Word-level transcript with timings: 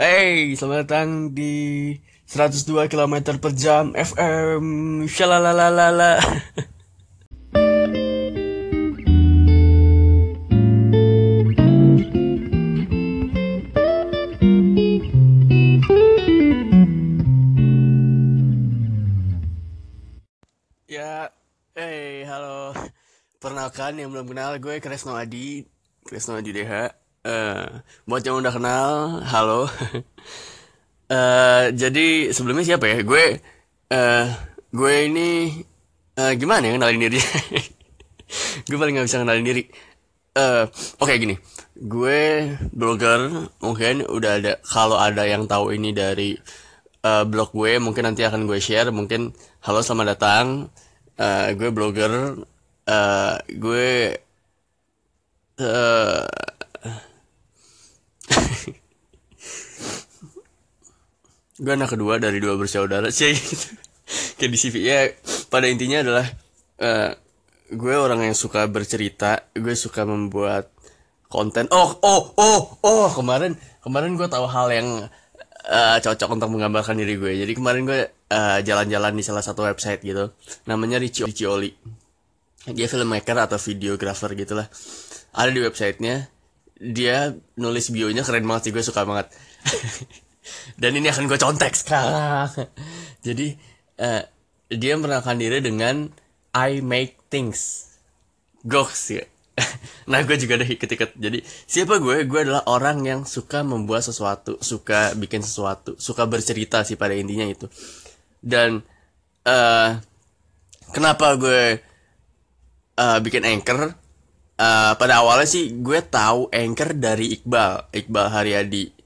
Hey, 0.00 0.56
selamat 0.56 0.88
datang 0.88 1.36
di 1.36 1.92
102 2.24 2.88
km 2.88 3.36
per 3.36 3.52
jam 3.52 3.92
FM. 3.92 5.04
Shalalalala. 5.04 6.16
ya, 20.88 21.28
hey, 21.76 22.24
halo. 22.24 22.72
Perkenalkan 23.36 24.00
yang 24.00 24.16
belum 24.16 24.32
kenal 24.32 24.56
gue 24.56 24.80
Kresno 24.80 25.12
Adi, 25.12 25.68
Kresno 26.08 26.40
Adi 26.40 26.56
DH. 26.56 27.09
Eh, 27.20 27.68
buat 28.08 28.24
yang 28.24 28.40
udah 28.40 28.52
kenal, 28.52 28.92
halo. 29.28 29.68
Eh, 31.10 31.64
jadi 31.74 32.30
sebelumnya 32.30 32.62
siapa 32.62 32.86
ya? 32.86 33.02
Gue 33.02 33.42
eh 33.90 34.26
gue 34.70 34.92
ini 35.10 35.50
eh, 36.14 36.32
gimana 36.38 36.70
ya 36.70 36.78
kenalin 36.78 37.02
diri? 37.02 37.18
gue 38.68 38.78
paling 38.78 38.94
nggak 38.94 39.08
bisa 39.10 39.18
kenalin 39.22 39.42
diri. 39.46 39.62
Eh, 40.38 40.64
oke 41.02 41.14
gini. 41.18 41.34
Gue 41.74 42.54
blogger, 42.70 43.50
mungkin 43.64 44.06
udah 44.06 44.32
ada 44.38 44.52
kalau 44.62 44.98
ada 45.02 45.26
yang 45.26 45.50
tahu 45.50 45.74
ini 45.74 45.90
dari 45.90 46.38
eh, 47.02 47.24
blog 47.26 47.50
gue, 47.54 47.82
mungkin 47.82 48.06
nanti 48.06 48.22
akan 48.26 48.46
gue 48.46 48.58
share. 48.62 48.90
Mungkin 48.94 49.34
halo 49.66 49.82
selamat 49.82 50.06
datang. 50.14 50.46
Eh, 51.18 51.58
gue 51.58 51.70
blogger. 51.74 52.38
Eh, 52.86 53.36
gue 53.58 53.86
eh 55.58 56.49
gue 61.60 61.72
anak 61.76 61.92
kedua 61.92 62.16
dari 62.16 62.40
dua 62.40 62.56
bersaudara 62.56 63.12
sih 63.12 63.36
gitu. 63.36 63.76
kayak 64.40 64.50
di 64.50 64.58
CV 64.58 64.74
ya 64.80 64.98
pada 65.52 65.68
intinya 65.68 66.00
adalah 66.00 66.26
eh, 66.80 67.12
gue 67.70 67.94
orang 67.94 68.24
yang 68.24 68.34
suka 68.34 68.64
bercerita 68.66 69.52
gue 69.54 69.76
suka 69.76 70.08
membuat 70.08 70.72
konten. 71.30 71.70
Oh 71.70 72.00
oh 72.02 72.34
oh 72.34 72.60
oh 72.82 73.08
kemarin 73.14 73.54
kemarin 73.84 74.18
gue 74.18 74.26
tahu 74.26 74.48
hal 74.50 74.72
yang 74.74 74.88
eh, 75.70 75.98
cocok 76.02 76.30
untuk 76.34 76.50
menggambarkan 76.50 76.98
diri 76.98 77.14
gue. 77.14 77.32
Jadi 77.46 77.52
kemarin 77.54 77.86
gue 77.86 78.00
eh, 78.10 78.58
jalan-jalan 78.66 79.12
di 79.14 79.22
salah 79.22 79.44
satu 79.44 79.62
website 79.62 80.02
gitu 80.02 80.34
namanya 80.66 80.98
Richie 80.98 81.46
Oli. 81.46 81.70
Dia 82.66 82.90
filmmaker 82.90 83.38
atau 83.38 83.56
videographer 83.56 84.34
gitulah. 84.34 84.66
Ada 85.30 85.50
di 85.54 85.60
websitenya 85.62 86.26
dia 86.80 87.36
nulis 87.60 87.92
bionya 87.92 88.24
keren 88.24 88.48
banget 88.48 88.68
sih 88.68 88.72
gue 88.72 88.80
suka 88.80 89.04
banget 89.04 89.28
dan 90.80 90.96
ini 90.96 91.08
akan 91.08 91.28
gue 91.28 91.38
contek 91.38 91.72
sekarang. 91.76 92.50
Jadi 93.26 93.54
eh, 94.00 94.22
dia 94.70 94.94
menerangkan 94.96 95.36
diri 95.36 95.60
dengan 95.60 96.08
I 96.56 96.80
make 96.80 97.16
things. 97.30 97.90
Goks 98.60 99.08
ya 99.16 99.24
nah 100.10 100.20
gue 100.24 100.36
juga 100.40 100.58
ada 100.58 100.66
ikut-ikut 100.66 101.16
jadi 101.16 101.38
siapa 101.44 102.00
gue? 102.02 102.26
Gue 102.26 102.40
adalah 102.46 102.64
orang 102.66 103.04
yang 103.04 103.20
suka 103.28 103.62
membuat 103.62 104.06
sesuatu 104.06 104.58
suka 104.60 105.14
bikin 105.14 105.44
sesuatu 105.44 105.96
suka 106.00 106.26
bercerita 106.26 106.82
sih 106.82 106.96
pada 106.96 107.14
intinya 107.14 107.46
itu. 107.46 107.66
Dan 108.40 108.82
eh 109.44 109.90
kenapa 110.90 111.36
gue 111.36 111.62
eh, 112.96 113.18
bikin 113.22 113.44
anchor? 113.46 113.94
Eh, 114.60 114.92
pada 114.96 115.24
awalnya 115.24 115.48
sih 115.48 115.72
gue 115.80 116.00
tahu 116.04 116.52
anchor 116.52 116.92
dari 116.96 117.32
Iqbal 117.40 117.92
Iqbal 117.96 118.26
Haryadi 118.28 118.99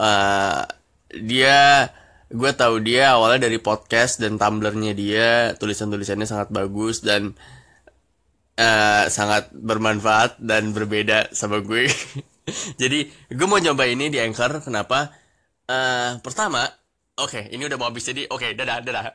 Eh, 0.00 0.62
dia 1.28 1.58
gue 2.30 2.52
tahu 2.54 2.80
dia 2.80 3.18
awalnya 3.18 3.50
dari 3.50 3.58
podcast 3.58 4.22
dan 4.22 4.38
tumblernya 4.40 4.92
dia 4.94 5.28
tulisan-tulisannya 5.58 6.26
sangat 6.28 6.48
bagus 6.54 7.02
dan 7.04 7.34
eh, 8.56 9.04
sangat 9.12 9.52
bermanfaat 9.52 10.40
dan 10.40 10.72
berbeda 10.72 11.32
sama 11.36 11.60
gue. 11.60 11.86
Jadi 12.80 12.98
gue 13.30 13.46
mau 13.46 13.60
nyoba 13.60 13.84
ini 13.86 14.08
di 14.08 14.18
anchor 14.18 14.64
kenapa? 14.64 15.12
Eh, 15.68 16.12
pertama 16.24 16.66
oke 17.20 17.52
ini 17.52 17.62
udah 17.68 17.76
mau 17.78 17.92
habis 17.92 18.08
jadi 18.08 18.26
oke 18.26 18.56
dadah 18.56 18.78
dadah. 18.82 19.04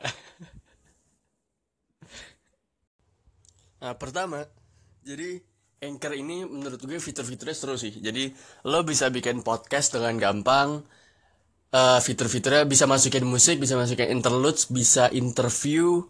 Nah, 3.76 3.92
pertama, 3.92 4.40
jadi 5.04 5.38
Anchor 5.76 6.16
ini 6.16 6.48
menurut 6.48 6.80
gue 6.80 6.96
fitur-fiturnya 6.96 7.52
seru 7.52 7.76
sih. 7.76 7.92
Jadi 8.00 8.32
lo 8.64 8.80
bisa 8.80 9.12
bikin 9.12 9.44
podcast 9.44 9.92
dengan 9.92 10.16
gampang. 10.16 10.80
Eh, 11.68 12.00
fitur-fiturnya 12.00 12.64
bisa 12.64 12.88
masukin 12.88 13.28
musik, 13.28 13.60
bisa 13.60 13.76
masukin 13.76 14.08
interludes, 14.08 14.72
bisa 14.72 15.12
interview, 15.12 16.00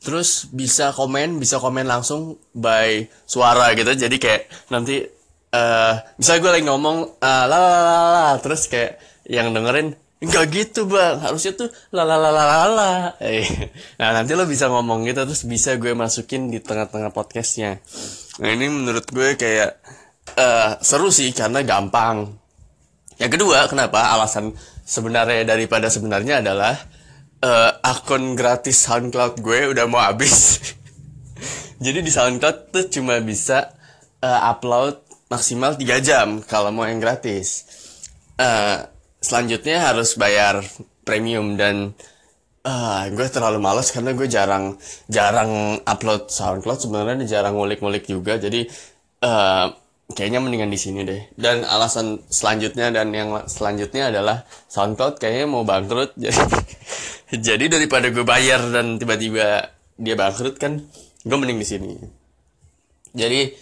terus 0.00 0.48
bisa 0.48 0.96
komen, 0.96 1.36
bisa 1.36 1.60
komen 1.60 1.84
langsung 1.84 2.40
by 2.56 3.04
suara 3.28 3.76
gitu. 3.76 3.92
Jadi 3.92 4.16
kayak 4.16 4.48
nanti 4.72 5.04
eh 5.50 5.94
misalnya 6.16 6.40
gue 6.40 6.52
lagi 6.56 6.64
ngomong 6.70 6.96
eh, 7.20 7.44
la 7.50 7.58
la 7.60 7.70
la 7.84 8.04
la, 8.14 8.28
terus 8.40 8.72
kayak 8.72 8.96
yang 9.28 9.52
dengerin 9.52 9.92
Enggak 10.20 10.52
gitu 10.52 10.84
bang, 10.84 11.16
harusnya 11.16 11.56
tuh 11.56 11.72
lalalalalala. 11.96 13.16
Eh, 13.24 13.72
nah 14.00 14.12
nanti 14.12 14.36
lo 14.36 14.44
bisa 14.44 14.68
ngomong 14.68 15.08
gitu 15.08 15.24
terus 15.24 15.48
bisa 15.48 15.80
gue 15.80 15.96
masukin 15.96 16.52
di 16.52 16.60
tengah-tengah 16.60 17.08
podcastnya. 17.08 17.80
Nah 18.40 18.48
ini 18.56 18.66
menurut 18.72 19.04
gue 19.12 19.36
kayak 19.36 19.70
eh 20.36 20.70
seru 20.80 21.12
sih 21.12 21.30
karena 21.36 21.60
gampang. 21.60 22.40
Yang 23.20 23.36
kedua, 23.36 23.68
kenapa 23.68 24.16
alasan 24.16 24.56
sebenarnya 24.80 25.44
daripada 25.44 25.92
sebenarnya 25.92 26.40
adalah 26.40 26.72
eh, 27.44 27.70
akun 27.84 28.32
gratis 28.32 28.80
SoundCloud 28.88 29.44
gue 29.44 29.76
udah 29.76 29.84
mau 29.84 30.00
habis. 30.00 30.56
Jadi 31.84 32.00
di 32.00 32.08
SoundCloud 32.08 32.72
tuh 32.72 32.84
cuma 32.88 33.20
bisa 33.20 33.76
eh, 34.24 34.40
upload 34.48 35.04
maksimal 35.28 35.76
3 35.76 36.00
jam 36.00 36.40
kalau 36.40 36.72
mau 36.72 36.88
yang 36.88 36.96
gratis. 36.96 37.68
Eh, 38.40 38.78
selanjutnya 39.20 39.84
harus 39.84 40.16
bayar 40.16 40.64
premium 41.04 41.60
dan 41.60 41.92
ah 42.60 43.08
gue 43.08 43.26
terlalu 43.32 43.56
malas 43.56 43.88
karena 43.88 44.12
gue 44.12 44.28
jarang 44.28 44.76
jarang 45.08 45.80
upload 45.84 46.28
SoundCloud. 46.28 46.80
Sebenarnya 46.84 47.24
jarang 47.24 47.56
ngulik-ngulik 47.56 48.04
juga. 48.04 48.36
Jadi 48.36 48.68
eh 49.20 49.66
kayaknya 50.10 50.40
mendingan 50.42 50.70
di 50.70 50.78
sini 50.80 51.06
deh. 51.06 51.30
Dan 51.38 51.62
alasan 51.64 52.20
selanjutnya 52.28 52.90
dan 52.90 53.14
yang 53.14 53.46
selanjutnya 53.46 54.10
adalah 54.10 54.44
SoundCloud 54.68 55.22
kayaknya 55.22 55.46
mau 55.48 55.64
bangkrut. 55.64 56.16
Jadi 56.20 56.58
jadi 57.30 57.70
daripada 57.70 58.10
gue 58.10 58.26
bayar 58.26 58.58
dan 58.74 58.98
tiba-tiba 58.98 59.70
dia 59.94 60.14
bangkrut 60.18 60.58
kan 60.58 60.82
gue 61.22 61.36
mending 61.38 61.62
di 61.62 61.66
sini. 61.68 61.94
Jadi 63.14 63.54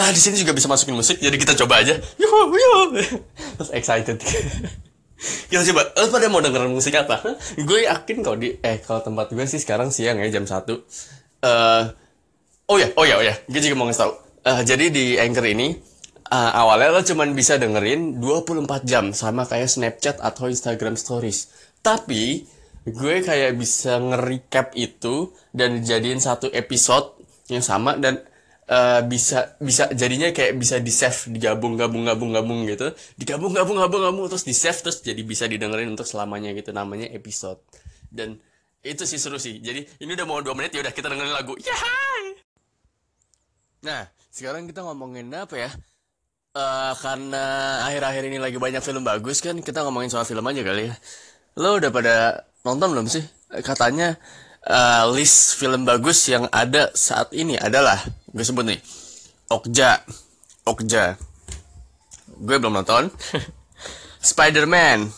ah 0.00 0.08
di 0.08 0.16
sini 0.16 0.40
juga 0.40 0.56
bisa 0.56 0.72
masukin 0.72 0.96
musik. 0.96 1.20
Jadi 1.20 1.36
kita 1.36 1.52
coba 1.52 1.84
aja. 1.84 2.00
Yo 2.16 2.28
yo 2.48 2.96
terus 3.60 3.70
excited 3.76 4.16
kita 5.52 5.62
coba 5.72 5.82
lo 5.96 6.06
pada 6.08 6.26
mau 6.32 6.40
dengerin 6.40 6.72
musik 6.72 6.96
apa? 6.96 7.20
Gue 7.68 7.84
yakin 7.84 8.24
kalau 8.24 8.36
di 8.40 8.56
eh 8.60 8.80
kalau 8.80 9.04
tempat 9.04 9.32
gue 9.32 9.44
sih 9.44 9.60
sekarang 9.60 9.92
siang 9.92 10.20
ya 10.20 10.28
jam 10.32 10.48
satu. 10.48 10.80
Eh 11.44 11.84
oh 12.70 12.76
ya 12.80 12.88
oh 12.96 13.04
ya 13.04 13.14
oh 13.20 13.24
ya. 13.24 13.34
Gue 13.44 13.60
juga 13.60 13.76
mau 13.76 13.86
ngasih 13.88 14.00
tau. 14.00 14.12
Eh, 14.40 14.62
jadi 14.64 14.88
di 14.88 15.04
anchor 15.20 15.44
ini 15.44 15.76
eh, 16.32 16.52
awalnya 16.56 16.96
lo 16.96 17.02
cuman 17.04 17.36
bisa 17.36 17.60
dengerin 17.60 18.22
24 18.22 18.88
jam 18.88 19.12
sama 19.12 19.44
kayak 19.44 19.68
Snapchat 19.68 20.16
atau 20.24 20.48
Instagram 20.48 20.96
Stories. 20.96 21.52
Tapi 21.84 22.44
gue 22.88 23.14
kayak 23.20 23.60
bisa 23.60 24.00
nge-recap 24.00 24.72
itu 24.72 25.36
dan 25.52 25.84
jadiin 25.84 26.16
satu 26.16 26.48
episode 26.48 27.20
yang 27.52 27.60
sama 27.60 28.00
dan 28.00 28.24
eh, 28.70 29.00
bisa 29.04 29.58
bisa 29.58 29.90
jadinya 29.90 30.30
kayak 30.30 30.54
bisa 30.54 30.78
di 30.78 30.94
save 30.94 31.34
digabung 31.34 31.74
gabung 31.74 32.06
gabung 32.06 32.30
gabung 32.30 32.62
gitu. 32.70 32.94
Digabung 33.18 33.50
gabung 33.50 33.82
gabung 33.82 34.02
gabung 34.06 34.24
terus 34.30 34.46
di 34.46 34.54
save 34.54 34.78
terus 34.78 35.02
jadi 35.02 35.20
bisa 35.26 35.50
didengerin 35.50 35.90
untuk 35.90 36.06
selamanya 36.06 36.54
gitu 36.54 36.70
namanya 36.70 37.10
episode. 37.10 37.58
Dan 38.06 38.38
itu 38.80 39.02
sih 39.04 39.18
seru 39.18 39.36
sih. 39.36 39.58
Jadi 39.58 39.84
ini 40.00 40.10
udah 40.14 40.26
mau 40.26 40.38
dua 40.40 40.54
menit 40.54 40.72
ya 40.72 40.80
udah 40.86 40.94
kita 40.94 41.10
dengerin 41.10 41.34
lagu. 41.34 41.58
Yahai! 41.58 42.38
nah 43.80 44.04
sekarang 44.28 44.68
kita 44.68 44.84
ngomongin 44.84 45.32
apa 45.32 45.56
ya? 45.56 45.70
Eh 46.50 46.92
karena 47.00 47.44
akhir-akhir 47.86 48.22
ini 48.28 48.38
lagi 48.42 48.58
banyak 48.60 48.82
film 48.84 49.06
bagus 49.06 49.40
kan 49.40 49.56
kita 49.62 49.86
ngomongin 49.86 50.12
soal 50.12 50.28
film 50.28 50.46
aja 50.46 50.62
kali 50.62 50.90
ya. 50.90 50.94
Lo 51.58 51.78
udah 51.80 51.90
pada 51.90 52.14
nonton 52.62 52.92
belum 52.94 53.06
sih? 53.10 53.24
Katanya 53.50 54.14
eh, 54.66 55.04
list 55.16 55.56
film 55.58 55.82
bagus 55.88 56.28
yang 56.28 56.46
ada 56.52 56.92
saat 56.92 57.32
ini 57.32 57.56
adalah 57.56 57.98
gue 58.30 58.44
sebut 58.44 58.64
nih. 58.66 58.80
Okja. 59.50 60.02
Okja. 60.66 61.18
Gue 62.40 62.56
belum 62.56 62.78
nonton. 62.80 63.10
Spider-Man. 64.30 65.10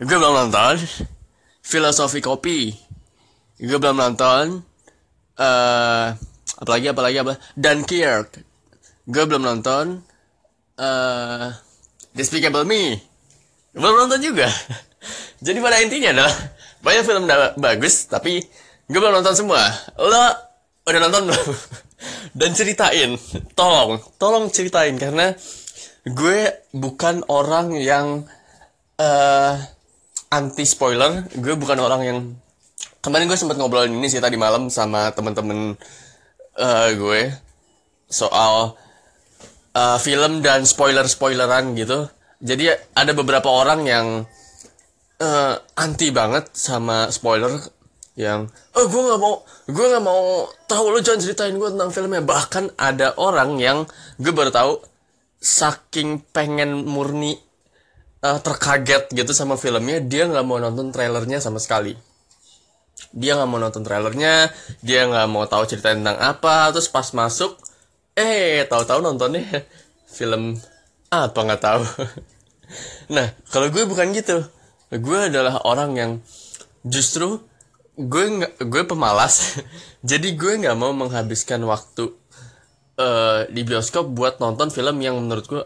Gue 0.00 0.16
belum 0.16 0.48
nonton. 0.48 0.80
Filosofi 1.66 2.22
Kopi 2.22 2.86
gue 3.56 3.78
belum 3.80 3.96
nonton. 3.96 4.60
Eh 5.36 6.06
apalagi 6.60 6.86
apalagi 6.92 7.16
apa? 7.24 7.40
Dunkirk. 7.56 8.40
Gue 9.08 9.24
belum 9.24 9.42
nonton. 9.44 10.00
Eh 10.76 11.48
Despicable 12.12 12.68
Me. 12.68 12.96
Belum 13.72 13.96
nonton 13.96 14.20
juga. 14.20 14.48
Jadi 15.46 15.58
pada 15.60 15.80
intinya 15.80 16.12
adalah 16.12 16.34
banyak 16.80 17.04
film 17.04 17.24
bagus 17.60 18.08
tapi 18.08 18.40
gue 18.88 18.98
belum 19.00 19.20
nonton 19.20 19.36
semua. 19.36 19.60
Lo 19.96 20.24
udah 20.86 21.00
nonton 21.08 21.32
belum 21.32 21.44
dan 22.32 22.50
ceritain. 22.52 23.16
Tolong 23.58 24.00
tolong 24.20 24.48
ceritain 24.52 24.94
karena 24.96 25.34
gue 26.06 26.38
bukan 26.70 27.26
orang 27.26 27.74
yang 27.76 28.26
uh, 29.00 29.54
anti 30.30 30.64
spoiler. 30.64 31.26
Gue 31.36 31.54
bukan 31.58 31.78
orang 31.80 32.02
yang 32.02 32.18
kemarin 33.02 33.30
gue 33.30 33.38
sempat 33.38 33.58
ngobrolin 33.58 33.94
ini 33.94 34.10
sih 34.10 34.22
tadi 34.22 34.34
malam 34.34 34.70
sama 34.70 35.14
temen-temen 35.14 35.78
uh, 36.58 36.88
gue 36.94 37.30
soal 38.10 38.74
uh, 39.74 39.98
film 39.98 40.40
dan 40.42 40.64
spoiler 40.66 41.06
spoileran 41.06 41.74
gitu. 41.78 42.08
Jadi 42.42 42.68
ada 42.92 43.12
beberapa 43.16 43.48
orang 43.48 43.80
yang 43.88 44.06
uh, 45.20 45.54
anti 45.76 46.12
banget 46.12 46.52
sama 46.52 47.08
spoiler 47.08 47.75
yang 48.16 48.48
oh 48.72 48.84
gue 48.88 49.02
nggak 49.04 49.20
mau 49.20 49.44
gue 49.68 49.86
nggak 49.92 50.04
mau 50.04 50.48
tahu 50.64 50.88
lo 50.88 51.04
jangan 51.04 51.20
ceritain 51.20 51.52
gue 51.52 51.68
tentang 51.68 51.92
filmnya. 51.92 52.24
Bahkan 52.24 52.80
ada 52.80 53.12
orang 53.20 53.60
yang 53.60 53.84
gue 54.16 54.32
baru 54.32 54.48
tahu 54.48 54.72
saking 55.36 56.24
pengen 56.32 56.88
murni 56.88 57.36
uh, 58.24 58.40
terkaget 58.40 59.12
gitu 59.12 59.36
sama 59.36 59.60
filmnya 59.60 60.00
dia 60.00 60.24
nggak 60.26 60.44
mau 60.48 60.56
nonton 60.56 60.90
trailernya 60.90 61.44
sama 61.44 61.60
sekali. 61.60 61.92
Dia 63.12 63.36
nggak 63.36 63.48
mau 63.52 63.60
nonton 63.60 63.84
trailernya 63.84 64.48
dia 64.80 65.04
nggak 65.04 65.28
mau 65.28 65.44
tahu 65.44 65.68
cerita 65.68 65.92
tentang 65.92 66.16
apa 66.16 66.72
terus 66.72 66.88
pas 66.88 67.06
masuk 67.12 67.60
eh 68.16 68.64
tahu-tahu 68.64 69.04
nontonnya 69.04 69.44
film 70.16 70.56
apa 71.12 71.36
nggak 71.36 71.62
tahu. 71.62 71.84
Nah 73.06 73.30
kalau 73.54 73.70
gue 73.70 73.86
bukan 73.86 74.10
gitu. 74.10 74.42
Gue 74.90 75.30
adalah 75.30 75.62
orang 75.62 75.94
yang 75.94 76.12
justru 76.82 77.38
gue 77.96 78.24
gue 78.60 78.82
pemalas. 78.84 79.60
Jadi 80.10 80.36
gue 80.36 80.52
nggak 80.62 80.76
mau 80.76 80.92
menghabiskan 80.92 81.64
waktu 81.64 82.12
uh, 83.00 83.48
di 83.48 83.64
bioskop 83.64 84.12
buat 84.12 84.38
nonton 84.38 84.68
film 84.68 85.00
yang 85.00 85.16
menurut 85.16 85.46
gue 85.48 85.62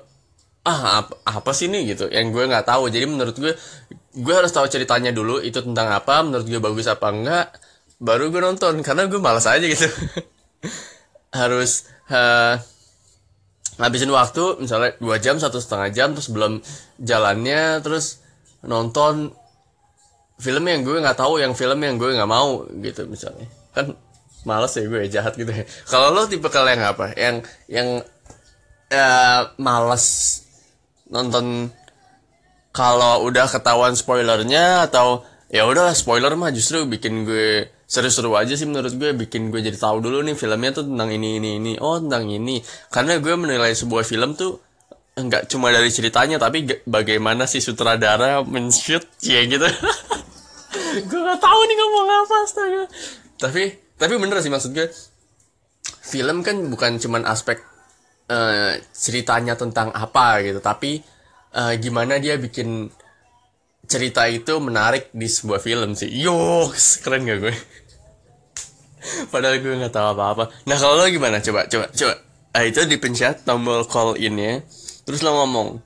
ah 0.65 1.05
apa, 1.05 1.15
apa 1.27 1.51
sih 1.51 1.67
nih? 1.67 1.95
gitu. 1.95 2.07
Yang 2.09 2.27
gue 2.33 2.45
nggak 2.55 2.67
tahu. 2.71 2.89
Jadi 2.89 3.07
menurut 3.11 3.37
gue 3.37 3.53
gue 4.11 4.35
harus 4.35 4.51
tahu 4.55 4.67
ceritanya 4.71 5.11
dulu 5.11 5.43
itu 5.43 5.59
tentang 5.59 5.91
apa 5.91 6.23
menurut 6.23 6.47
gue 6.47 6.61
bagus 6.63 6.87
apa 6.87 7.11
enggak 7.11 7.47
baru 7.99 8.31
gue 8.31 8.41
nonton. 8.41 8.81
Karena 8.87 9.11
gue 9.11 9.21
malas 9.21 9.45
aja 9.51 9.67
gitu. 9.67 9.87
Harus 11.31 11.87
uh, 12.11 12.59
ngabisin 13.81 14.13
waktu 14.13 14.61
misalnya 14.61 14.93
dua 15.01 15.17
jam 15.17 15.41
satu 15.41 15.57
setengah 15.57 15.89
jam 15.95 16.09
terus 16.13 16.29
belum 16.29 16.61
jalannya 17.01 17.81
terus 17.81 18.21
nonton 18.61 19.33
film 20.41 20.65
yang 20.65 20.81
gue 20.81 20.97
nggak 20.99 21.21
tahu 21.21 21.39
yang 21.39 21.53
film 21.53 21.79
yang 21.85 22.01
gue 22.01 22.17
nggak 22.17 22.31
mau 22.31 22.65
gitu 22.81 23.05
misalnya. 23.07 23.47
Kan 23.77 23.95
males 24.49 24.73
ya 24.73 24.85
gue 24.89 25.01
jahat 25.07 25.37
gitu 25.37 25.53
ya. 25.53 25.65
Kalau 25.93 26.11
lo 26.17 26.25
tipe 26.27 26.49
kalian 26.49 26.81
yang 26.81 26.91
apa? 26.97 27.07
Yang 27.15 27.37
yang 27.69 27.89
uh, 28.91 29.41
males 29.61 30.07
nonton 31.11 31.69
kalau 32.71 33.27
udah 33.27 33.51
ketahuan 33.51 33.99
spoilernya 33.99 34.87
atau 34.87 35.27
ya 35.51 35.67
udah 35.67 35.91
spoiler 35.91 36.39
mah 36.39 36.55
justru 36.55 36.87
bikin 36.87 37.27
gue 37.27 37.67
seru-seru 37.91 38.39
aja 38.39 38.55
sih 38.57 38.65
menurut 38.65 38.97
gue. 38.97 39.13
Bikin 39.13 39.53
gue 39.53 39.61
jadi 39.61 39.77
tahu 39.77 40.01
dulu 40.01 40.25
nih 40.25 40.39
filmnya 40.39 40.71
tuh 40.73 40.89
tentang 40.89 41.11
ini 41.13 41.37
ini 41.37 41.51
ini. 41.61 41.73
Oh 41.83 42.01
tentang 42.01 42.31
ini. 42.31 42.63
Karena 42.89 43.21
gue 43.21 43.35
menilai 43.37 43.77
sebuah 43.77 44.07
film 44.07 44.39
tuh 44.39 44.71
nggak 45.19 45.53
cuma 45.53 45.69
dari 45.69 45.91
ceritanya 45.93 46.41
tapi 46.41 46.65
bagaimana 46.89 47.45
si 47.45 47.61
sutradara 47.61 48.41
men-shoot 48.47 49.05
ya 49.21 49.45
gitu 49.45 49.67
gue 50.99 51.21
gak 51.21 51.41
tahu 51.41 51.61
nih 51.67 51.77
ngomong 51.79 52.07
apa 52.09 52.35
astaga. 52.43 52.83
Tapi 53.39 53.63
tapi 54.01 54.13
bener 54.17 54.41
sih 54.41 54.53
maksud 54.53 54.73
gue 54.73 54.89
film 56.05 56.43
kan 56.43 56.57
bukan 56.67 56.99
cuman 56.99 57.23
aspek 57.29 57.63
uh, 58.33 58.75
ceritanya 58.91 59.55
tentang 59.55 59.95
apa 59.95 60.43
gitu 60.43 60.59
tapi 60.59 61.01
uh, 61.55 61.75
gimana 61.79 62.19
dia 62.19 62.41
bikin 62.41 62.91
cerita 63.91 64.27
itu 64.31 64.59
menarik 64.63 65.11
di 65.15 65.27
sebuah 65.27 65.61
film 65.63 65.95
sih. 65.95 66.11
Yo 66.11 66.69
keren 67.05 67.27
gak 67.27 67.39
gue? 67.43 67.55
Padahal 69.33 69.65
gue 69.65 69.81
nggak 69.81 69.97
tahu 69.97 70.13
apa-apa. 70.13 70.53
Nah 70.69 70.77
kalau 70.77 71.01
lo 71.01 71.09
gimana? 71.09 71.41
Coba 71.41 71.65
coba 71.67 71.89
coba. 71.89 72.15
Ah 72.51 72.67
itu 72.67 72.83
dipencet 72.83 73.47
tombol 73.47 73.87
call 73.87 74.19
in 74.19 74.35
ya 74.37 74.59
terus 75.11 75.27
lo 75.27 75.35
ngomong 75.43 75.83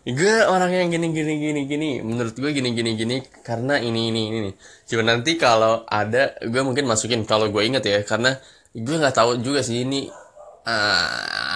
gue 0.00 0.34
orang 0.48 0.72
yang 0.72 0.88
gini 0.88 1.12
gini 1.12 1.34
gini 1.36 1.60
gini. 1.68 1.90
Menurut 2.00 2.32
gue 2.32 2.50
gini 2.56 2.72
gini 2.72 2.96
gini 2.96 3.16
karena 3.44 3.76
ini 3.76 4.08
ini 4.08 4.22
ini 4.32 4.38
nih 4.48 4.54
cuma 4.88 5.02
nanti 5.04 5.36
kalau 5.36 5.84
ada 5.84 6.34
gue 6.40 6.62
mungkin 6.64 6.88
masukin 6.88 7.28
kalau 7.28 7.52
gue 7.52 7.62
inget 7.64 7.84
ya. 7.84 8.00
Karena 8.04 8.32
gue 8.72 8.96
nggak 8.96 9.16
tahu 9.16 9.44
juga 9.44 9.60
sih 9.60 9.84
ini 9.84 10.08
uh, 10.64 11.08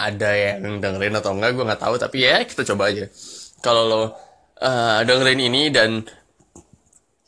ada 0.04 0.30
yang 0.36 0.76
dengerin 0.76 1.16
atau 1.16 1.32
enggak 1.32 1.56
gue 1.56 1.64
nggak 1.64 1.82
tahu. 1.82 1.94
Tapi 1.96 2.16
ya 2.20 2.44
kita 2.44 2.62
coba 2.74 2.92
aja. 2.92 3.08
Kalau 3.64 3.82
lo 3.88 4.02
uh, 4.04 5.00
dengerin 5.00 5.40
ini 5.40 5.72
dan 5.72 6.04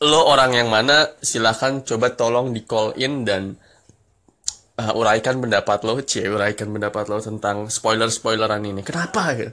lo 0.05 0.21
orang 0.29 0.53
yang 0.53 0.69
mana 0.69 1.17
silahkan 1.25 1.81
coba 1.81 2.12
tolong 2.12 2.53
di 2.53 2.69
call 2.69 2.93
in 3.01 3.25
dan 3.25 3.57
uh, 4.77 4.93
uraikan 4.93 5.41
pendapat 5.41 5.81
lo 5.89 5.97
cie 6.05 6.29
uraikan 6.29 6.69
pendapat 6.69 7.09
lo 7.09 7.17
tentang 7.25 7.73
spoiler 7.73 8.12
spoileran 8.12 8.61
ini. 8.69 8.85
Kenapa 8.85 9.33
ya 9.33 9.49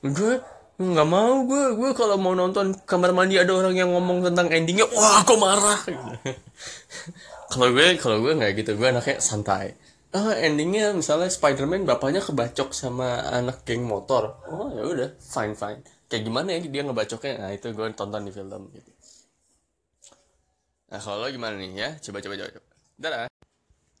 gue 0.00 0.40
nggak 0.80 1.08
mau 1.12 1.44
gue 1.44 1.76
gue 1.76 1.90
kalau 1.92 2.16
mau 2.16 2.32
nonton 2.32 2.72
kamar 2.88 3.12
mandi 3.12 3.36
ada 3.36 3.52
orang 3.52 3.76
yang 3.76 3.92
ngomong 3.92 4.24
tentang 4.24 4.48
endingnya 4.48 4.88
wah 4.88 5.20
aku 5.20 5.36
marah. 5.36 5.80
Kalau 7.50 7.66
gue 7.74 7.98
kalau 7.98 8.22
gue 8.22 8.30
nggak 8.30 8.62
gitu 8.62 8.78
gue 8.78 8.88
anaknya 8.94 9.18
santai. 9.18 9.74
Ah 10.14 10.38
endingnya 10.38 10.94
misalnya 10.94 11.26
Spiderman 11.26 11.82
bapaknya 11.82 12.22
kebacok 12.22 12.70
sama 12.70 13.26
anak 13.26 13.66
geng 13.66 13.82
motor. 13.82 14.38
Oh 14.46 14.70
ya 14.70 14.86
udah 14.86 15.10
fine 15.18 15.58
fine. 15.58 15.82
Kayak 16.06 16.30
gimana 16.30 16.54
ya 16.54 16.62
dia 16.62 16.82
ngebacoknya? 16.86 17.42
Nah 17.42 17.50
itu 17.50 17.74
gue 17.74 17.86
tonton 17.98 18.22
di 18.22 18.30
film 18.30 18.70
gitu. 18.70 18.90
Nah 20.94 21.00
kalau 21.02 21.26
gimana 21.26 21.58
nih 21.58 21.70
ya? 21.74 21.90
Coba 21.98 22.22
coba 22.22 22.38
coba, 22.38 22.50
coba. 22.54 22.68
Dadah. 23.02 23.26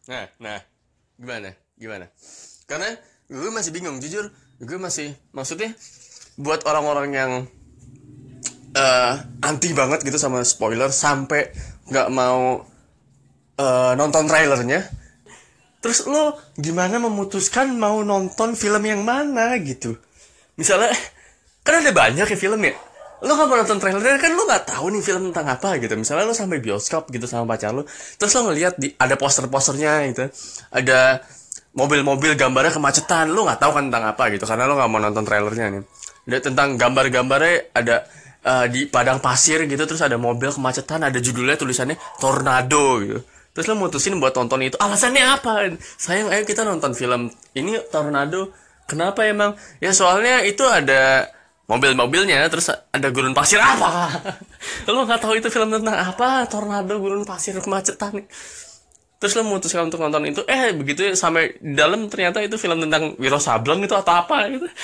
nah 0.06 0.26
nah. 0.38 0.60
Gimana? 1.18 1.50
Gimana? 1.74 2.06
Karena 2.70 2.90
gue 3.30 3.50
masih 3.54 3.70
bingung 3.70 4.02
jujur. 4.02 4.34
Gue 4.60 4.76
masih 4.76 5.14
maksudnya 5.32 5.72
buat 6.36 6.66
orang-orang 6.66 7.08
yang 7.14 7.32
uh, 8.74 9.14
anti 9.40 9.70
banget 9.72 10.02
gitu 10.02 10.18
sama 10.18 10.42
spoiler 10.42 10.90
sampai 10.90 11.54
nggak 11.88 12.08
mau 12.10 12.66
uh, 13.56 13.92
nonton 13.94 14.26
trailernya. 14.26 14.86
Terus 15.80 16.04
lo 16.04 16.36
gimana 16.60 17.00
memutuskan 17.00 17.72
mau 17.72 18.04
nonton 18.04 18.52
film 18.52 18.82
yang 18.84 19.00
mana 19.00 19.56
gitu? 19.64 19.96
Misalnya 20.60 20.92
kan 21.64 21.80
ada 21.80 21.92
banyak 21.94 22.28
ya 22.28 22.36
film 22.36 22.60
ya. 22.60 22.76
Lo 23.24 23.32
nggak 23.32 23.48
mau 23.48 23.56
nonton 23.56 23.80
trailernya 23.80 24.20
kan 24.20 24.32
lo 24.36 24.44
nggak 24.44 24.64
tahu 24.76 24.92
nih 24.92 25.02
film 25.04 25.22
tentang 25.32 25.56
apa 25.56 25.80
gitu. 25.80 25.96
Misalnya 25.96 26.28
lo 26.28 26.36
sampai 26.36 26.60
bioskop 26.60 27.08
gitu 27.08 27.24
sama 27.24 27.48
pacar 27.48 27.72
lo 27.72 27.88
terus 28.20 28.32
lo 28.36 28.52
ngeliat 28.52 28.76
di 28.76 28.92
ada 29.00 29.16
poster-posternya 29.16 29.92
gitu. 30.12 30.24
Ada 30.68 31.24
mobil-mobil 31.74 32.34
gambarnya 32.34 32.74
kemacetan. 32.74 33.30
Lu 33.30 33.46
nggak 33.46 33.60
tahu 33.62 33.72
kan 33.76 33.84
tentang 33.90 34.04
apa 34.10 34.22
gitu 34.34 34.44
karena 34.46 34.66
lu 34.66 34.74
nggak 34.78 34.90
mau 34.90 35.00
nonton 35.02 35.22
trailernya 35.22 35.66
nih. 35.78 35.82
Ada 36.30 36.38
tentang 36.50 36.78
gambar-gambarnya 36.78 37.74
ada 37.74 37.96
uh, 38.44 38.66
di 38.66 38.86
padang 38.86 39.18
pasir 39.18 39.64
gitu 39.66 39.82
terus 39.86 40.02
ada 40.02 40.16
mobil 40.18 40.50
kemacetan 40.50 41.06
ada 41.06 41.18
judulnya 41.18 41.56
tulisannya 41.58 41.96
tornado 42.18 43.02
gitu. 43.02 43.20
Terus 43.50 43.66
lo 43.66 43.74
mutusin 43.74 44.14
buat 44.22 44.34
nonton 44.34 44.62
itu. 44.62 44.78
Alasannya 44.78 45.24
apa? 45.26 45.66
Sayang 45.98 46.30
ayo 46.30 46.46
kita 46.46 46.62
nonton 46.62 46.94
film. 46.94 47.34
Ini 47.54 47.90
tornado 47.90 48.54
kenapa 48.86 49.26
emang? 49.26 49.58
Ya 49.82 49.90
soalnya 49.90 50.46
itu 50.46 50.62
ada 50.62 51.26
mobil-mobilnya 51.66 52.46
terus 52.46 52.70
ada 52.70 53.08
gurun 53.10 53.34
pasir. 53.34 53.58
Apa? 53.58 54.10
Lo 54.90 55.02
nggak 55.02 55.22
tahu 55.22 55.38
itu 55.38 55.50
film 55.50 55.70
tentang 55.70 55.98
apa? 55.98 56.46
Tornado 56.46 56.98
gurun 57.02 57.26
pasir 57.26 57.58
kemacetan 57.58 58.26
terus 59.20 59.36
lo 59.36 59.44
memutuskan 59.44 59.92
untuk 59.92 60.00
nonton 60.00 60.24
itu 60.24 60.40
eh 60.48 60.72
begitu 60.72 61.04
ya, 61.04 61.12
sampai 61.12 61.60
dalam 61.60 62.08
ternyata 62.08 62.40
itu 62.40 62.56
film 62.56 62.80
tentang 62.80 63.14
Wiro 63.20 63.36
Sableng 63.36 63.84
itu 63.84 63.92
atau 63.92 64.16
apa 64.16 64.48
gitu. 64.48 64.66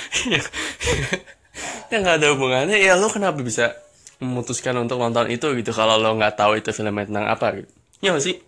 Ya 1.89 2.03
nggak 2.03 2.17
ada 2.21 2.27
hubungannya. 2.37 2.77
Ya 2.77 3.01
lo 3.01 3.09
kenapa 3.09 3.41
bisa 3.41 3.73
memutuskan 4.21 4.77
untuk 4.81 5.01
nonton 5.01 5.29
itu 5.29 5.47
gitu 5.57 5.73
kalau 5.73 6.01
lo 6.01 6.17
nggak 6.17 6.37
tahu 6.37 6.61
itu 6.61 6.73
filmnya 6.73 7.09
tentang 7.09 7.27
apa 7.33 7.47
gitu? 7.63 7.71
Ya 8.05 8.13
masih 8.13 8.41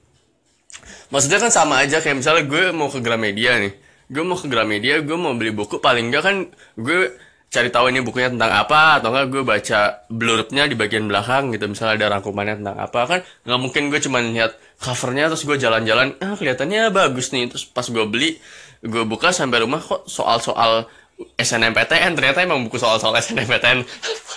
maksudnya 1.09 1.40
kan 1.40 1.49
sama 1.49 1.80
aja 1.80 2.04
kayak 2.04 2.21
misalnya 2.21 2.45
gue 2.45 2.64
mau 2.76 2.92
ke 2.92 3.00
Gramedia 3.00 3.57
nih. 3.62 3.73
Gue 4.09 4.25
mau 4.25 4.37
ke 4.37 4.49
Gramedia 4.49 5.00
gue 5.00 5.16
mau 5.16 5.33
beli 5.33 5.52
buku 5.54 5.80
paling 5.80 6.12
enggak 6.12 6.25
kan 6.25 6.37
gue 6.76 7.16
cari 7.49 7.73
tahu 7.73 7.88
ini 7.88 8.04
bukunya 8.04 8.28
tentang 8.28 8.52
apa 8.52 9.00
atau 9.00 9.09
enggak 9.09 9.26
gue 9.33 9.42
baca 9.45 9.80
blurbnya 10.12 10.68
di 10.68 10.76
bagian 10.76 11.09
belakang 11.09 11.49
gitu 11.57 11.64
misalnya 11.64 11.95
ada 12.04 12.07
rangkumannya 12.18 12.61
tentang 12.61 12.76
apa. 12.76 13.00
Kan 13.09 13.21
nggak 13.49 13.61
mungkin 13.61 13.83
gue 13.88 14.00
cuma 14.04 14.18
lihat 14.21 14.52
covernya 14.78 15.35
terus 15.35 15.42
gue 15.42 15.58
jalan-jalan 15.58 16.14
ah 16.23 16.38
kelihatannya 16.38 16.94
bagus 16.94 17.35
nih. 17.35 17.50
Terus 17.50 17.66
pas 17.66 17.87
gue 17.87 18.04
beli 18.06 18.38
gue 18.78 19.02
buka 19.02 19.35
sampai 19.35 19.66
rumah 19.66 19.82
kok 19.82 20.06
soal-soal 20.06 20.87
SNMPTN 21.35 22.14
ternyata 22.14 22.47
emang 22.47 22.62
buku 22.62 22.78
soal-soal 22.78 23.11
SNMPTN 23.18 23.82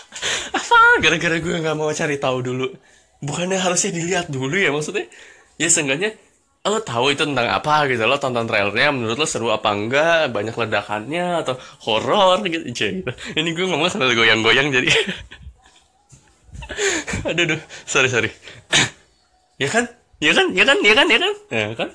apa? 0.58 0.78
Gara-gara 0.98 1.38
gue 1.38 1.56
nggak 1.62 1.78
mau 1.78 1.94
cari 1.94 2.18
tahu 2.18 2.42
dulu. 2.42 2.68
Bukannya 3.22 3.62
harusnya 3.62 3.94
dilihat 3.94 4.34
dulu 4.34 4.58
ya 4.58 4.74
maksudnya? 4.74 5.06
Ya 5.62 5.70
seenggaknya 5.70 6.18
lo 6.62 6.78
tahu 6.82 7.14
itu 7.14 7.26
tentang 7.26 7.50
apa 7.50 7.90
gitu 7.90 8.06
lo 8.06 8.22
tonton 8.22 8.46
trailernya 8.46 8.94
menurut 8.94 9.18
lo 9.18 9.28
seru 9.30 9.54
apa 9.54 9.70
enggak? 9.74 10.34
Banyak 10.34 10.58
ledakannya 10.58 11.46
atau 11.46 11.56
horor? 11.86 12.42
Gitu. 12.46 12.66
Gitu. 12.74 13.14
Ini 13.38 13.50
gue 13.54 13.66
ngomong 13.70 13.94
sambil 13.94 14.18
goyang-goyang 14.18 14.74
jadi. 14.74 14.90
Aduh 17.30 17.46
aduh. 17.46 17.62
Sorry 17.86 18.10
sorry. 18.10 18.34
Ya 19.62 19.70
kan 19.70 19.86
ya 20.24 20.32
kan? 20.38 20.48
Ya 20.54 20.64
kan? 20.70 20.78
Ya 20.86 20.94
kan? 20.94 21.08
Ya 21.10 21.20
kan? 21.20 21.34
Ya 21.50 21.74
kan? 21.76 21.90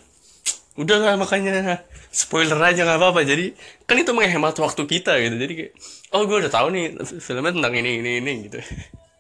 Udah 0.76 1.00
lah 1.00 1.14
makanya 1.16 1.80
spoiler 2.12 2.61
aja 2.61 2.85
nggak 2.85 3.00
apa-apa. 3.00 3.21
Jadi 3.25 3.56
kan 3.88 3.97
itu 3.97 4.12
menghemat 4.12 4.56
waktu 4.61 4.83
kita 4.85 5.16
gitu. 5.25 5.37
Jadi 5.40 5.52
kayak 5.56 5.73
oh 6.12 6.23
gue 6.28 6.37
udah 6.45 6.52
tahu 6.52 6.66
nih 6.75 6.85
filmnya 7.21 7.52
tentang 7.56 7.75
ini 7.80 7.90
ini 8.00 8.11
ini 8.21 8.33
gitu. 8.50 8.59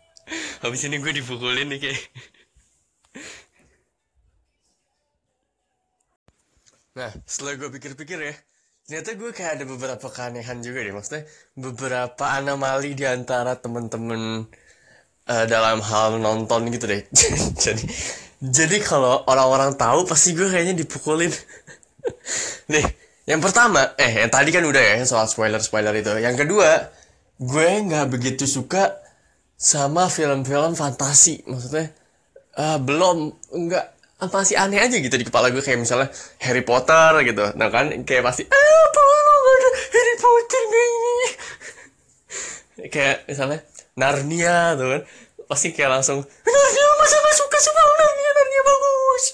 Habis 0.62 0.80
ini 0.88 1.00
gue 1.00 1.12
dipukulin 1.16 1.66
nih 1.72 1.78
kayak. 1.80 2.00
Nah 6.96 7.10
setelah 7.28 7.52
gue 7.60 7.68
pikir-pikir 7.76 8.18
ya 8.20 8.34
ternyata 8.86 9.18
gue 9.18 9.30
kayak 9.34 9.52
ada 9.58 9.64
beberapa 9.66 10.06
keanehan 10.14 10.62
juga 10.62 10.78
deh 10.86 10.94
maksudnya 10.94 11.26
beberapa 11.58 12.24
anomali 12.38 12.94
di 12.94 13.02
antara 13.02 13.58
temen-temen 13.58 14.46
uh, 15.26 15.44
dalam 15.50 15.82
hal 15.82 16.22
nonton 16.22 16.70
gitu 16.70 16.86
deh. 16.86 17.02
Jadi 17.64 17.84
jadi 18.36 18.84
kalau 18.84 19.24
orang-orang 19.24 19.80
tahu 19.80 20.04
pasti 20.04 20.36
gue 20.36 20.44
kayaknya 20.52 20.76
dipukulin. 20.76 21.32
Nih 22.72 22.84
yang 23.26 23.42
pertama 23.42 23.96
eh 23.98 24.22
yang 24.22 24.30
tadi 24.30 24.52
kan 24.52 24.62
udah 24.62 24.78
ya 24.78 24.96
soal 25.08 25.24
spoiler 25.24 25.58
spoiler 25.64 25.96
itu. 25.96 26.12
Yang 26.20 26.44
kedua 26.44 26.92
gue 27.40 27.68
nggak 27.88 28.06
begitu 28.12 28.44
suka 28.44 29.00
sama 29.56 30.12
film-film 30.12 30.76
fantasi. 30.76 31.48
Maksudnya 31.48 31.96
uh, 32.60 32.76
belum 32.76 33.32
nggak 33.56 33.86
masih 34.28 34.60
aneh 34.60 34.84
aja 34.84 35.00
gitu 35.00 35.16
di 35.16 35.24
kepala 35.24 35.48
gue. 35.48 35.64
Kayak 35.64 35.88
misalnya 35.88 36.08
Harry 36.44 36.60
Potter 36.60 37.24
gitu. 37.24 37.56
Nah 37.56 37.72
kan 37.72 37.88
kayak 38.04 38.20
pasti 38.20 38.44
apa 38.44 39.00
ada 39.00 39.68
Harry 39.96 40.16
Potter 40.20 40.62
ini? 40.68 40.84
Kayak 42.92 43.24
misalnya 43.24 43.64
Narnia 43.96 44.76
tuh 44.76 44.86
kan 44.92 45.02
pasti 45.46 45.70
kayak 45.72 46.02
langsung 46.02 46.22
Narnia 46.22 46.86
masa 46.98 47.16
gak 47.22 47.36
suka 47.38 47.58
sama 47.62 47.80
Narnia 47.80 48.30
Narnia 48.34 48.62
bagus 48.66 49.24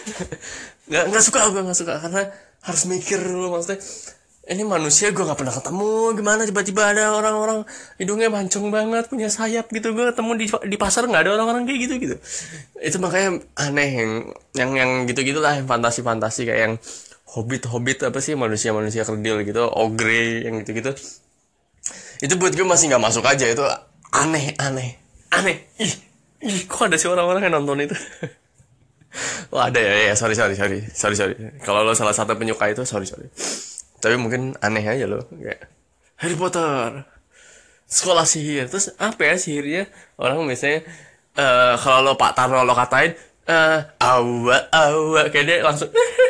nggak 0.90 1.04
nggak 1.14 1.22
suka 1.22 1.40
gue 1.54 1.62
nggak 1.62 1.78
suka. 1.78 1.94
Karena 2.02 2.22
harus 2.66 2.82
mikir 2.90 3.18
dulu 3.22 3.56
maksudnya 3.56 3.78
ini 4.50 4.66
manusia 4.66 5.14
gue 5.14 5.22
nggak 5.22 5.38
pernah 5.38 5.54
ketemu 5.54 5.90
gimana 6.18 6.42
tiba-tiba 6.42 6.82
ada 6.90 7.14
orang-orang 7.14 7.62
hidungnya 8.02 8.26
mancung 8.26 8.66
banget 8.74 9.06
punya 9.06 9.30
sayap 9.30 9.70
gitu 9.70 9.94
gue 9.94 10.10
ketemu 10.10 10.32
di 10.34 10.46
di 10.66 10.76
pasar 10.76 11.06
nggak 11.06 11.22
ada 11.22 11.30
orang-orang 11.38 11.62
kayak 11.64 11.80
gitu 11.86 11.94
gitu. 12.02 12.16
Itu 12.82 12.98
makanya 12.98 13.38
aneh 13.54 13.90
yang 13.94 14.12
yang 14.58 14.70
yang 14.74 14.90
gitu 15.06 15.22
gitulah 15.22 15.54
yang 15.54 15.70
fantasi 15.70 16.02
fantasi 16.02 16.50
kayak 16.50 16.60
yang 16.60 16.74
hobbit 17.30 17.70
hobbit 17.70 18.02
apa 18.02 18.18
sih 18.18 18.34
manusia 18.34 18.74
manusia 18.74 19.06
kerdil 19.06 19.46
gitu 19.46 19.62
ogre 19.70 20.42
yang 20.42 20.66
gitu 20.66 20.82
gitu 20.82 20.92
itu 22.20 22.34
buat 22.36 22.52
gue 22.52 22.66
masih 22.66 22.90
nggak 22.90 23.00
masuk 23.06 23.24
aja 23.24 23.46
itu 23.46 23.62
aneh 24.12 24.58
aneh 24.58 24.99
aneh. 25.34 25.66
Ih 25.78 25.92
ih 26.40 26.64
kok 26.66 26.88
ada 26.88 26.96
sih 26.96 27.10
orang-orang 27.10 27.46
yang 27.46 27.60
nonton 27.60 27.84
itu? 27.84 27.96
Wah 29.50 29.66
ada 29.72 29.80
ya, 29.82 30.10
ya 30.10 30.14
sorry 30.14 30.38
sorry 30.38 30.54
sorry 30.54 30.86
sorry 30.90 31.16
sorry. 31.18 31.34
Kalau 31.62 31.82
lo 31.82 31.92
salah 31.94 32.14
satu 32.14 32.38
penyuka 32.38 32.70
itu 32.70 32.82
sorry 32.86 33.06
sorry. 33.06 33.30
Tapi 34.00 34.16
mungkin 34.16 34.56
aneh 34.64 34.84
aja 34.86 35.04
lo 35.04 35.26
kayak 35.28 35.66
Harry 36.20 36.36
Potter 36.36 37.04
sekolah 37.90 38.24
sihir. 38.24 38.70
Terus 38.70 38.94
apa 38.96 39.20
ya 39.24 39.34
sihirnya? 39.36 39.90
Orang 40.16 40.46
biasanya 40.46 40.86
uh, 41.36 41.74
kalau 41.78 42.06
lo 42.06 42.12
Pak 42.14 42.32
Tarno 42.38 42.62
lo 42.62 42.72
katain 42.72 43.14
uh, 43.50 43.78
awa 43.98 44.58
awa 44.70 45.22
kayak 45.28 45.44
dia 45.46 45.56
langsung 45.66 45.90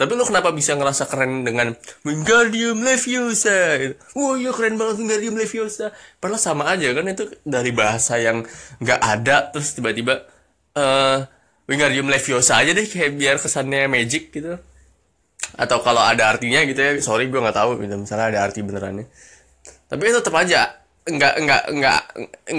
tapi 0.00 0.16
lo 0.16 0.24
kenapa 0.24 0.48
bisa 0.56 0.72
ngerasa 0.80 1.12
keren 1.12 1.44
dengan 1.44 1.76
Wingardium 2.08 2.80
Leviosa? 2.80 3.76
Wah 4.16 4.40
iya 4.40 4.48
keren 4.48 4.80
banget 4.80 4.96
Wingardium 4.96 5.36
Leviosa. 5.36 5.92
Padahal 6.16 6.40
sama 6.40 6.72
aja 6.72 6.88
kan 6.96 7.04
itu 7.04 7.28
dari 7.44 7.68
bahasa 7.68 8.16
yang 8.16 8.40
nggak 8.80 8.96
ada 8.96 9.52
terus 9.52 9.76
tiba-tiba 9.76 10.24
uh, 10.72 11.20
Wingardium 11.68 12.08
Leviosa 12.08 12.56
aja 12.64 12.72
deh 12.72 12.88
kayak 12.88 13.20
biar 13.20 13.36
kesannya 13.36 13.92
magic 13.92 14.32
gitu. 14.32 14.56
Atau 15.60 15.84
kalau 15.84 16.00
ada 16.00 16.32
artinya 16.32 16.64
gitu 16.64 16.80
ya 16.80 16.96
sorry 17.04 17.28
gue 17.28 17.36
nggak 17.36 17.60
tahu 17.60 17.84
gitu 17.84 18.00
misalnya 18.00 18.32
ada 18.32 18.40
arti 18.48 18.64
benerannya. 18.64 19.04
Tapi 19.84 20.00
tetap 20.00 20.32
aja 20.32 20.79
nggak 21.10 21.34
nggak 21.42 21.62
nggak 21.74 22.00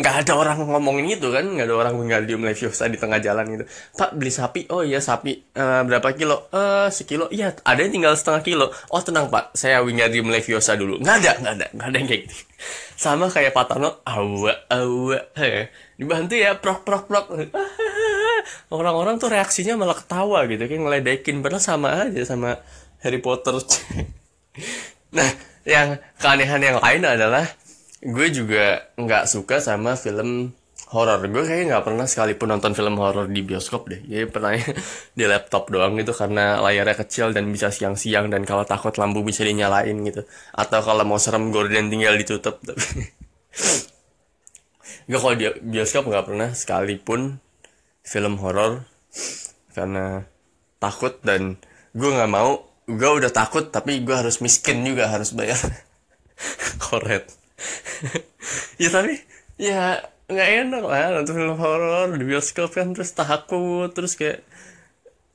nggak 0.03 0.15
ada 0.24 0.34
orang 0.36 0.58
ngomongin 0.67 1.15
gitu 1.15 1.31
kan 1.31 1.48
nggak 1.48 1.63
ada 1.72 1.75
orang 1.75 1.96
Wingardium 1.96 2.43
Leviosa 2.43 2.91
di 2.91 3.00
tengah 3.00 3.24
jalan 3.24 3.48
gitu. 3.48 3.63
Pak 3.96 4.20
beli 4.20 4.31
sapi? 4.31 4.67
Oh 4.67 4.84
iya 4.84 5.00
sapi. 5.00 5.55
Uh, 5.55 5.88
berapa 5.88 6.12
kilo? 6.12 6.51
Eh 6.51 6.91
sekilo? 6.91 7.31
Iya 7.31 7.55
ada 7.63 7.79
yang 7.79 7.96
tinggal 7.96 8.13
setengah 8.20 8.43
kilo. 8.43 8.67
Oh 8.91 9.00
tenang 9.00 9.31
pak. 9.31 9.55
Saya 9.55 9.79
Wingardium 9.79 10.27
Leviosa 10.27 10.75
dulu. 10.75 11.00
Nggak 11.00 11.15
ada 11.24 11.31
nggak 11.39 11.53
ada 11.55 11.67
nggak 11.72 11.88
ada 11.88 11.98
yang 11.98 12.10
kayak 12.12 12.22
gitu. 12.27 12.36
Sama 13.00 13.25
kayak 13.34 13.58
Pak 13.58 13.65
Tano 13.74 14.05
awa 14.05 14.53
awa 14.70 15.20
dibantu 15.98 16.36
ya 16.38 16.60
prok 16.60 16.86
prok 16.86 17.08
prok. 17.10 17.25
Orang-orang 18.70 19.17
tuh 19.17 19.31
reaksinya 19.31 19.79
malah 19.79 19.96
ketawa 19.96 20.43
gitu 20.46 20.67
kayak 20.67 20.81
ngeledekin. 20.84 21.39
Padahal 21.39 21.63
sama 21.63 21.89
aja 22.05 22.22
sama 22.27 22.60
Harry 23.00 23.24
Potter. 23.24 23.55
Nah 25.12 25.27
yang 25.67 26.00
keanehan 26.17 26.62
yang 26.63 26.77
lain 26.81 27.03
adalah 27.05 27.46
gue 28.01 28.27
juga 28.34 28.89
nggak 28.98 29.29
suka 29.29 29.62
sama 29.62 29.93
film 29.93 30.58
horor. 30.89 31.22
Gue 31.29 31.46
kayaknya 31.46 31.77
nggak 31.77 31.86
pernah 31.86 32.05
sekalipun 32.10 32.48
nonton 32.58 32.74
film 32.74 32.98
horor 32.98 33.29
di 33.29 33.41
bioskop 33.46 33.88
deh. 33.88 34.01
Jadi 34.01 34.25
pernah 34.27 34.58
di 35.17 35.25
laptop 35.29 35.70
doang 35.70 35.96
gitu 36.01 36.12
karena 36.12 36.60
layarnya 36.60 36.98
kecil 36.98 37.31
dan 37.31 37.48
bisa 37.53 37.70
siang-siang 37.70 38.27
dan 38.34 38.41
kalau 38.43 38.65
takut 38.65 38.91
lampu 38.98 39.22
bisa 39.22 39.46
dinyalain 39.46 39.96
gitu. 40.03 40.25
Atau 40.51 40.81
kalau 40.81 41.05
mau 41.05 41.22
serem 41.22 41.53
gorden 41.53 41.93
tinggal 41.93 42.17
ditutup. 42.17 42.60
Tapi 42.65 43.08
gue 45.10 45.20
kalau 45.20 45.36
di 45.38 45.46
bioskop 45.62 46.10
nggak 46.10 46.25
pernah 46.25 46.50
sekalipun 46.58 47.38
film 48.01 48.34
horor 48.41 48.81
karena 49.77 50.25
takut 50.81 51.22
dan 51.22 51.62
gue 51.93 52.10
nggak 52.10 52.31
mau. 52.31 52.65
Gue 52.91 53.24
udah 53.24 53.31
takut 53.31 53.72
tapi 53.72 54.03
gue 54.03 54.12
harus 54.12 54.43
miskin 54.43 54.84
juga 54.84 55.08
harus 55.08 55.31
bayar 55.31 55.55
koret 56.84 57.40
ya 58.82 58.89
tapi 58.89 59.13
ya 59.62 60.01
nggak 60.32 60.50
enak 60.63 60.84
lah 60.88 61.06
nonton 61.20 61.36
film 61.36 61.58
horor 61.60 62.08
di 62.15 62.24
bioskop 62.24 62.72
kan 62.72 62.96
terus 62.96 63.12
takut 63.12 63.91
terus 63.91 64.15
kayak 64.15 64.41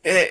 eh 0.07 0.31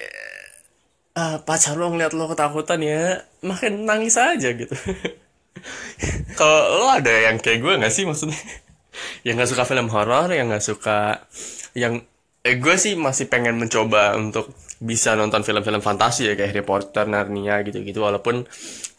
uh, 1.15 1.37
pacar 1.43 1.79
lo 1.79 1.89
ngeliat 1.91 2.13
lo 2.13 2.27
ketakutan 2.31 2.79
ya 2.83 3.23
makin 3.41 3.87
nangis 3.87 4.19
aja 4.19 4.51
gitu. 4.51 4.75
Kalau 6.37 6.83
lo 6.83 6.87
ada 6.91 7.09
yang 7.09 7.39
kayak 7.39 7.63
gue 7.63 7.73
nggak 7.79 7.93
sih 7.93 8.03
maksudnya? 8.03 8.37
Yang 9.27 9.33
nggak 9.35 9.51
suka 9.51 9.63
film 9.67 9.87
horor 9.91 10.31
yang 10.31 10.47
nggak 10.47 10.63
suka 10.63 11.27
yang 11.75 12.07
eh 12.47 12.55
gue 12.55 12.75
sih 12.79 12.95
masih 12.95 13.27
pengen 13.27 13.59
mencoba 13.59 14.15
untuk 14.15 14.55
bisa 14.79 15.15
nonton 15.15 15.39
film-film 15.41 15.79
fantasi 15.79 16.27
ya 16.27 16.33
kayak 16.35 16.49
Harry 16.51 16.65
Potter, 16.67 17.07
Narnia 17.07 17.63
gitu-gitu. 17.63 18.03
Walaupun 18.03 18.43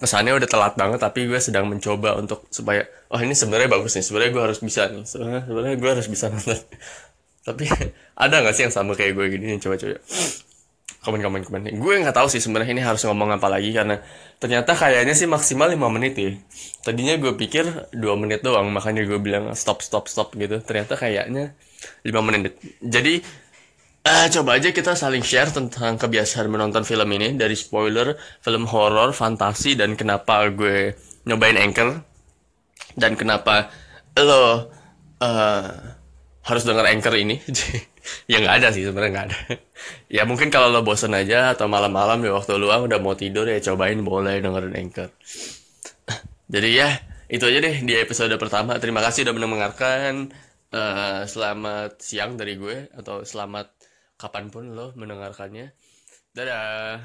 kesannya 0.01 0.33
udah 0.37 0.49
telat 0.49 0.75
banget 0.77 1.01
tapi 1.01 1.29
gue 1.29 1.41
sedang 1.41 1.69
mencoba 1.69 2.17
untuk 2.17 2.49
supaya 2.53 2.85
oh 3.13 3.21
ini 3.21 3.33
sebenarnya 3.33 3.69
bagus 3.69 3.97
nih 3.97 4.05
sebenarnya 4.05 4.33
gue 4.33 4.43
harus 4.45 4.61
bisa 4.61 4.93
nih 4.93 5.05
sebenarnya 5.09 5.43
sebenarnya 5.49 5.77
gue 5.77 5.91
harus 5.91 6.09
bisa 6.09 6.27
nonton. 6.33 6.59
Tapi 7.47 7.63
ada 8.19 8.43
nggak 8.43 8.55
sih 8.59 8.63
yang 8.67 8.75
sama 8.75 8.99
kayak 8.99 9.15
gue 9.15 9.27
gini 9.39 9.55
coba-coba? 9.63 10.03
Komen 11.07 11.23
komen. 11.23 11.41
Komen 11.47 11.63
gue 11.79 11.95
nggak 12.03 12.17
tahu 12.19 12.27
sih 12.27 12.43
sebenarnya 12.43 12.75
ini 12.75 12.83
harus 12.83 13.07
ngomong 13.07 13.39
apa 13.39 13.47
lagi 13.47 13.71
karena 13.71 14.03
ternyata 14.43 14.75
kayaknya 14.75 15.15
sih 15.15 15.31
maksimal 15.31 15.71
5 15.71 15.79
menit 15.95 16.15
ya. 16.19 16.35
Tadinya 16.83 17.15
gue 17.15 17.39
pikir 17.39 17.95
dua 17.95 18.19
menit 18.19 18.43
doang 18.43 18.67
makanya 18.75 19.07
gue 19.07 19.23
bilang 19.23 19.55
stop 19.55 19.87
stop 19.87 20.11
stop 20.11 20.35
gitu. 20.35 20.59
Ternyata 20.59 20.99
kayaknya 20.99 21.55
5 22.03 22.11
menit. 22.27 22.59
Jadi 22.83 23.23
Uh, 24.07 24.31
coba 24.31 24.63
aja 24.63 24.71
kita 24.71 24.95
saling 24.95 25.27
share 25.27 25.51
tentang 25.51 25.99
kebiasaan 25.99 26.47
menonton 26.47 26.87
film 26.87 27.11
ini 27.11 27.35
dari 27.35 27.59
spoiler, 27.59 28.15
film 28.39 28.63
horor, 28.71 29.11
fantasi 29.11 29.75
dan 29.75 29.99
kenapa 29.99 30.47
gue 30.55 30.95
nyobain 31.27 31.59
Anchor 31.59 32.07
dan 32.95 33.19
kenapa 33.19 33.67
lo 34.15 34.71
uh, 35.19 35.67
harus 36.47 36.63
denger 36.63 36.87
Anchor 36.87 37.19
ini. 37.19 37.43
ya 38.31 38.39
nggak 38.39 38.63
ada 38.63 38.69
sih 38.71 38.87
sebenarnya 38.87 39.11
nggak 39.11 39.27
ada. 39.27 39.39
ya 40.17 40.23
mungkin 40.23 40.55
kalau 40.55 40.71
lo 40.71 40.87
bosen 40.87 41.11
aja 41.11 41.59
atau 41.59 41.67
malam-malam 41.67 42.23
di 42.23 42.31
waktu 42.31 42.63
luang 42.63 42.87
udah 42.87 43.03
mau 43.03 43.19
tidur 43.19 43.51
ya 43.51 43.59
cobain 43.59 43.99
boleh 44.07 44.39
dengerin 44.39 44.87
Anchor. 44.87 45.11
Jadi 46.55 46.69
ya 46.79 46.95
itu 47.27 47.43
aja 47.43 47.59
deh 47.59 47.83
di 47.83 47.99
episode 47.99 48.39
pertama. 48.39 48.79
Terima 48.79 49.03
kasih 49.03 49.27
udah 49.27 49.35
mendengarkan. 49.35 50.31
Uh, 50.67 51.23
selamat 51.27 52.03
siang 52.03 52.35
dari 52.35 52.59
gue 52.59 52.91
atau 52.95 53.23
selamat 53.23 53.76
kapan 54.21 54.49
pun 54.53 54.65
lo 54.77 54.87
mendengarkannya. 54.97 55.73
Dadah. 56.37 57.01